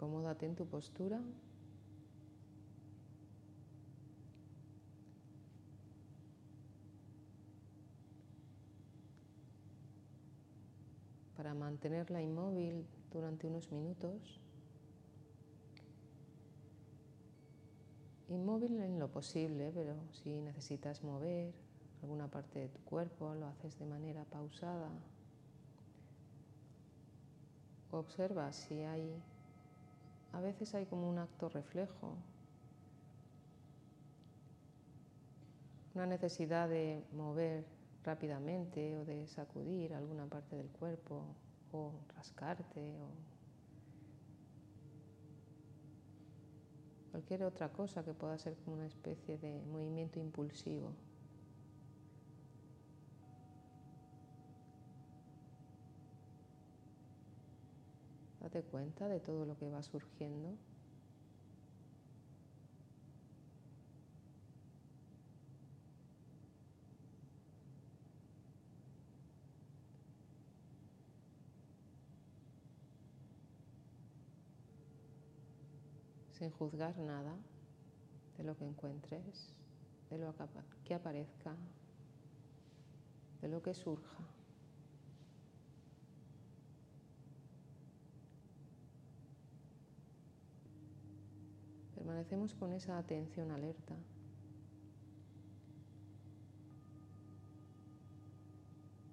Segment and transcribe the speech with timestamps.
[0.00, 1.20] Acomódate en tu postura.
[11.36, 14.40] Para mantenerla inmóvil durante unos minutos.
[18.30, 21.52] Inmóvil en lo posible, pero si necesitas mover
[22.00, 24.88] alguna parte de tu cuerpo, lo haces de manera pausada.
[27.90, 29.22] Observa si hay,
[30.32, 32.16] a veces hay como un acto reflejo,
[35.94, 37.64] una necesidad de mover
[38.04, 41.24] rápidamente o de sacudir alguna parte del cuerpo
[41.72, 43.10] o rascarte o
[47.10, 50.94] cualquier otra cosa que pueda ser como una especie de movimiento impulsivo.
[58.52, 60.56] Date cuenta de todo lo que va surgiendo.
[76.32, 77.36] sin juzgar nada
[78.38, 79.52] de lo que encuentres,
[80.08, 80.34] de lo
[80.86, 81.54] que aparezca,
[83.42, 84.39] de lo que surja.
[92.20, 93.94] Permanecemos con esa atención alerta.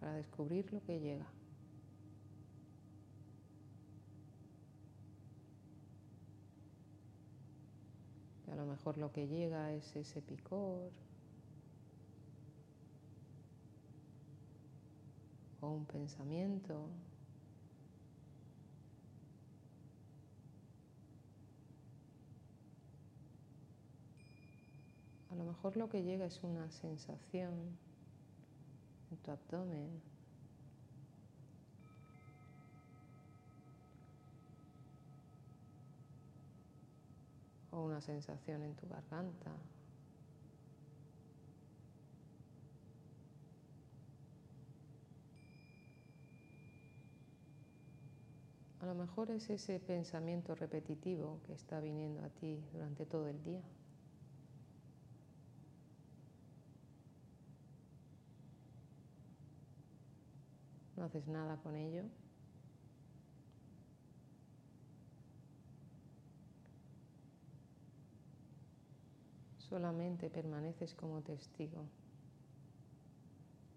[0.00, 1.26] para descubrir lo que llega.
[8.50, 10.90] a lo mejor lo que llega es ese picor
[15.60, 16.88] o un pensamiento
[25.48, 27.54] mejor lo que llega es una sensación
[29.10, 29.88] en tu abdomen.
[37.70, 39.52] O una sensación en tu garganta.
[48.80, 53.42] A lo mejor es ese pensamiento repetitivo que está viniendo a ti durante todo el
[53.42, 53.62] día.
[60.98, 62.02] No haces nada con ello.
[69.58, 71.84] Solamente permaneces como testigo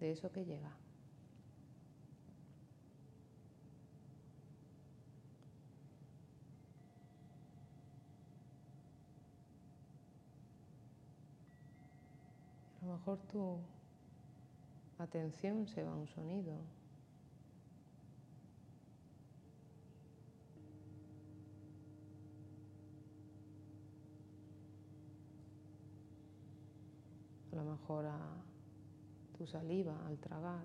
[0.00, 0.70] de eso que llega.
[12.80, 13.58] A lo mejor tu
[14.98, 16.81] atención se va a un sonido.
[27.72, 28.18] Mejor a
[29.36, 30.64] tu saliva al tragar.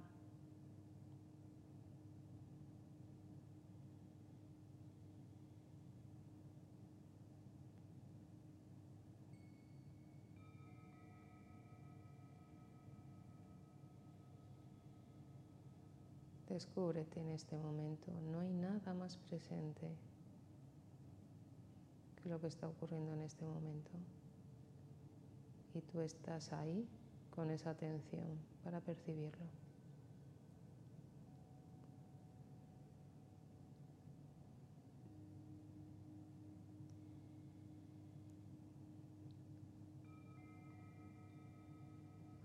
[16.50, 19.96] Descúbrete en este momento, no hay nada más presente
[22.16, 23.92] que lo que está ocurriendo en este momento
[25.78, 26.88] y tú estás ahí
[27.30, 29.46] con esa atención para percibirlo.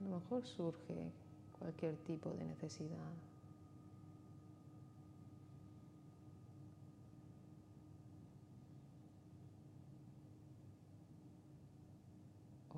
[0.00, 1.11] A lo mejor surge
[1.58, 3.31] cualquier tipo de necesidad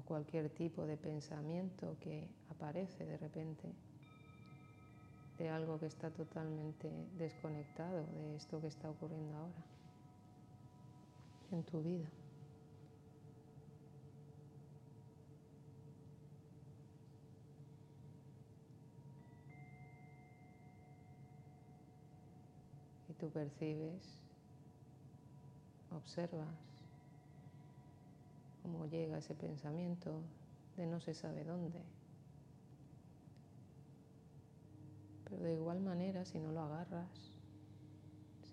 [0.05, 3.73] cualquier tipo de pensamiento que aparece de repente
[5.39, 9.65] de algo que está totalmente desconectado de esto que está ocurriendo ahora
[11.51, 12.09] en tu vida.
[23.09, 24.21] Y tú percibes,
[25.91, 26.74] observas
[28.65, 30.23] cómo llega ese pensamiento
[30.79, 31.83] de no se sabe dónde.
[35.25, 37.35] Pero de igual manera, si no lo agarras,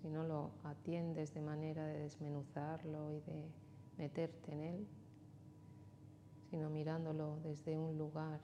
[0.02, 3.50] si no lo atiendes de manera de desmenuzarlo y de
[3.96, 4.86] meterte en él,
[6.50, 8.38] sino mirándolo desde un lugar,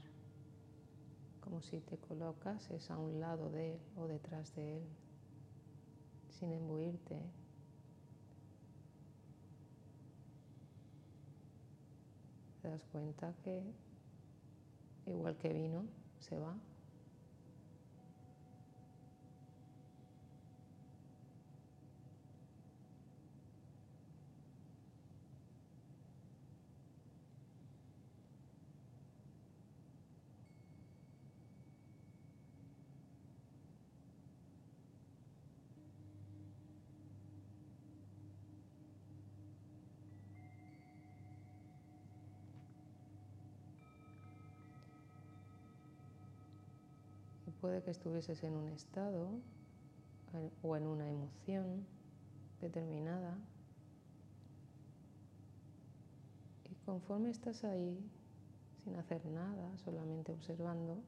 [1.43, 4.83] como si te colocases a un lado de él o detrás de él,
[6.31, 7.21] sin embuirte.
[12.69, 13.63] Te das cuenta que,
[15.07, 15.87] igual que vino,
[16.19, 16.55] se va.
[47.61, 49.31] Puede que estuvieses en un estado
[50.63, 51.87] o en una emoción
[52.61, 53.39] determinada
[56.71, 57.99] y conforme estás ahí
[58.85, 61.03] sin hacer nada, solamente observando,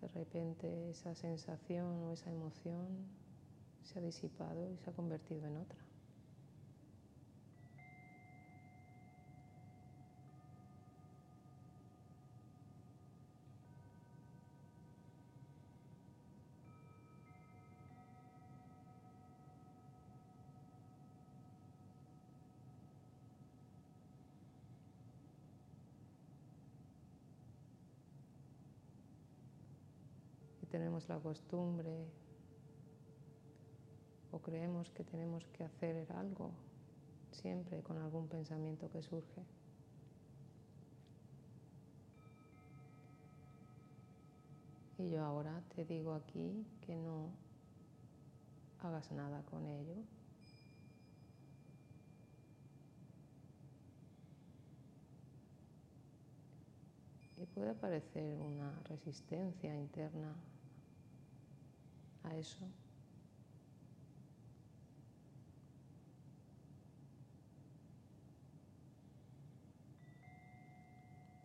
[0.00, 2.86] de repente esa sensación o esa emoción
[3.82, 5.89] se ha disipado y se ha convertido en otra.
[30.70, 32.06] Tenemos la costumbre
[34.30, 36.52] o creemos que tenemos que hacer algo
[37.32, 39.42] siempre con algún pensamiento que surge.
[44.98, 47.30] Y yo ahora te digo aquí que no
[48.80, 49.96] hagas nada con ello.
[57.38, 60.34] Y puede aparecer una resistencia interna
[62.36, 62.66] eso.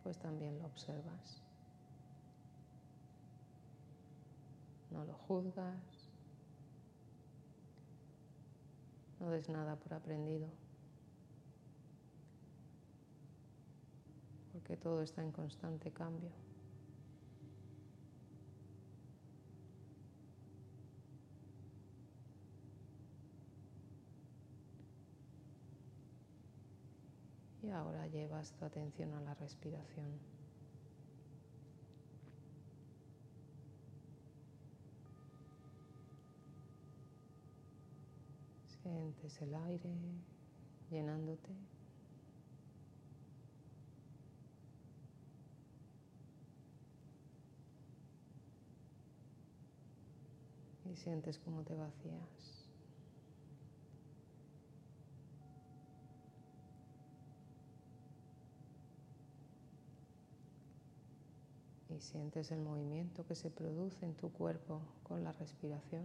[0.02, 1.42] Pues también lo observas.
[4.90, 6.10] No lo juzgas.
[9.18, 10.48] No des nada por aprendido.
[14.52, 16.45] Porque todo está en constante cambio.
[27.66, 30.06] Y ahora llevas tu atención a la respiración.
[38.82, 39.90] Sientes el aire
[40.92, 41.50] llenándote.
[50.84, 52.65] Y sientes cómo te vacías.
[61.96, 66.04] Y sientes el movimiento que se produce en tu cuerpo con la respiración.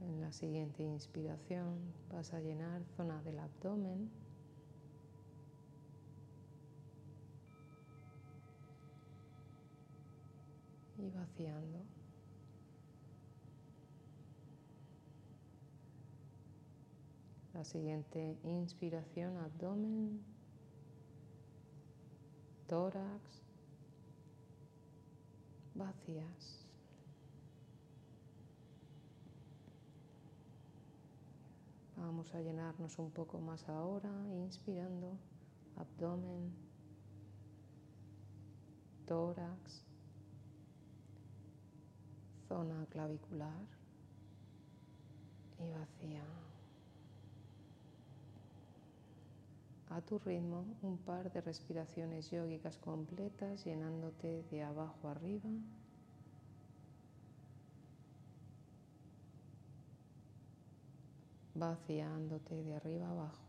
[0.00, 1.78] En la siguiente inspiración
[2.10, 4.10] vas a llenar zona del abdomen.
[10.96, 11.97] Y vaciando.
[17.58, 20.22] La siguiente inspiración, abdomen,
[22.68, 23.42] tórax,
[25.74, 26.64] vacías.
[31.96, 35.18] Vamos a llenarnos un poco más ahora, inspirando,
[35.74, 36.52] abdomen,
[39.04, 39.84] tórax,
[42.46, 43.66] zona clavicular
[45.58, 46.47] y vacía.
[49.98, 55.50] A tu ritmo un par de respiraciones yógicas completas llenándote de abajo arriba.
[61.54, 63.47] vaciándote de arriba abajo.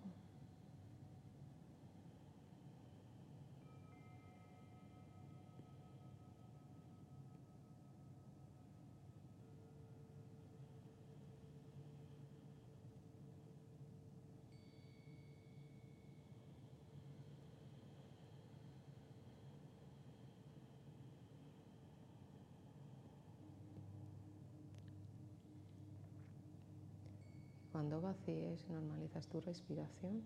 [27.80, 30.22] Cuando vacíes, normalizas tu respiración.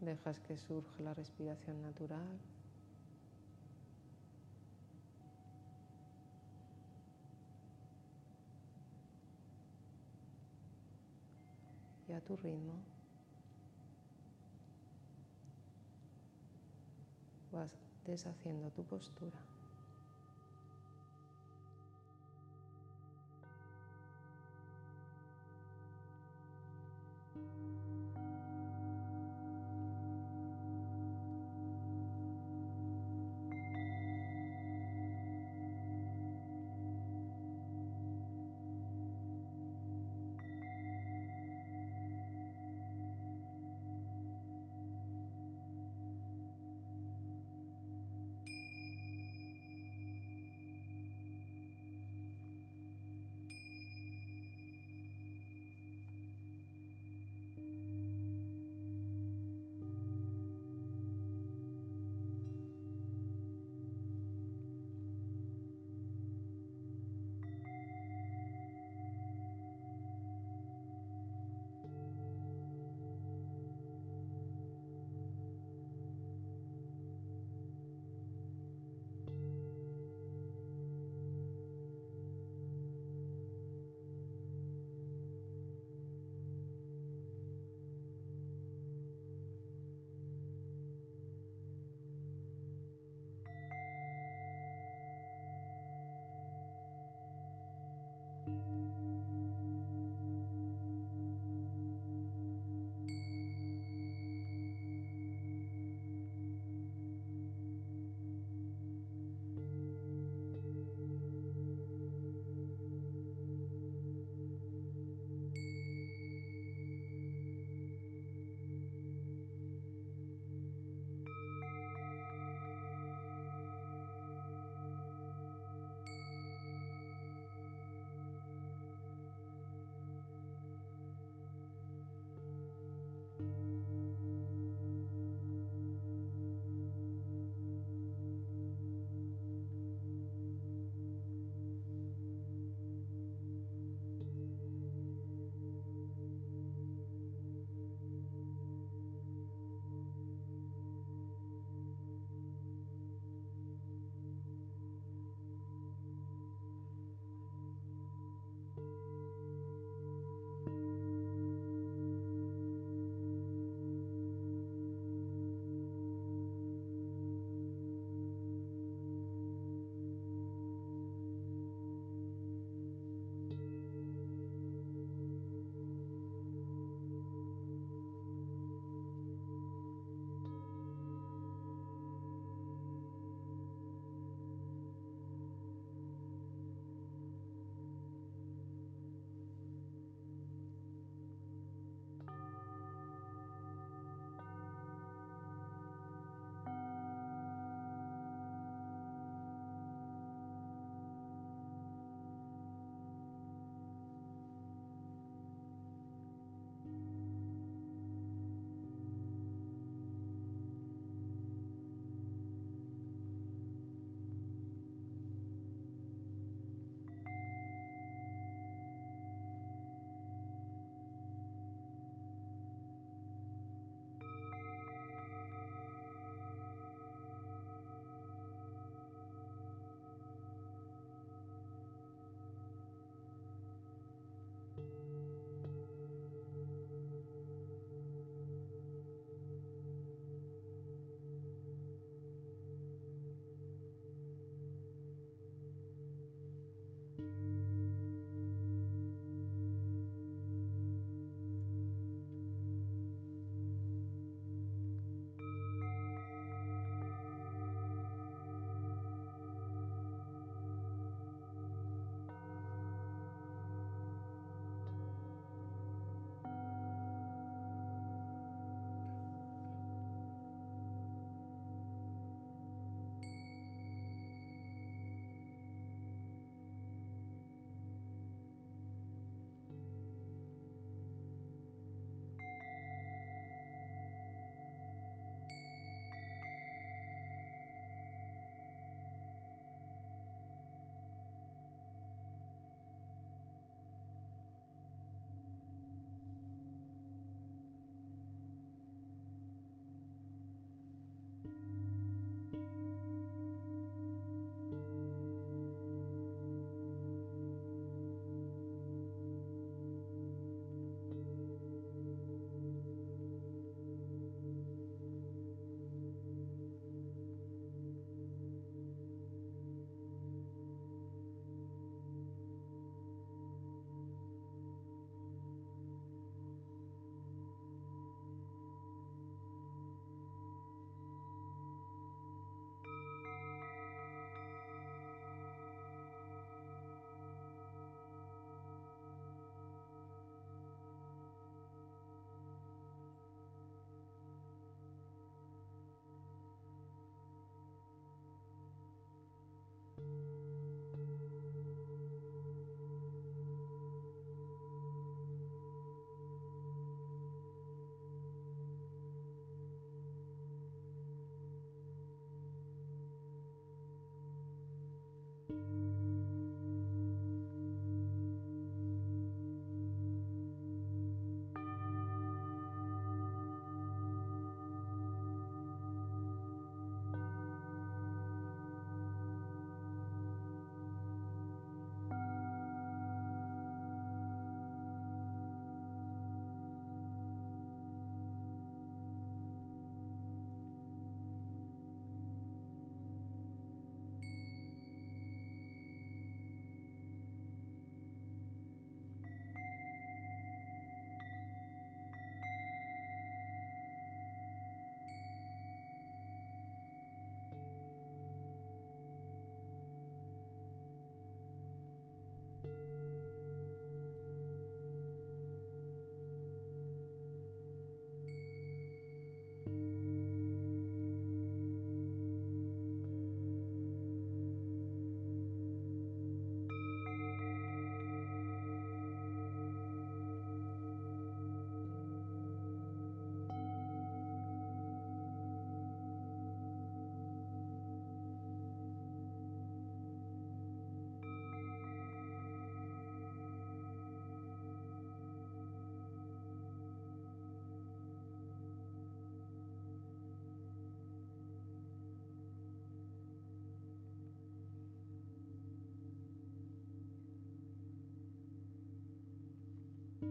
[0.00, 2.40] Dejas que surja la respiración natural.
[12.08, 12.72] Y a tu ritmo
[17.52, 17.74] vas
[18.06, 19.51] deshaciendo tu postura.